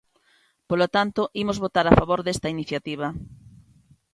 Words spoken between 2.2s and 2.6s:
desta